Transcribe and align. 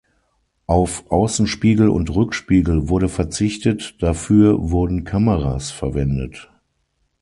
Auf 0.65 1.11
Außenspiegel 1.11 1.87
und 1.87 2.09
Rückspiegel 2.09 2.89
wurde 2.89 3.07
verzichtet, 3.07 4.01
dafür 4.01 4.71
wurden 4.71 5.03
Kameras 5.03 5.69
verwendet. 5.69 6.49